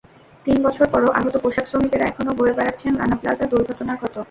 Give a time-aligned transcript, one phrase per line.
[0.45, 4.15] তিন বছর পরও আহত পোশাকশ্রমিকেরা এখনো বয়ে বেড়াচ্ছেন রানা প্লাজা দুর্ঘটনার ক্ষত।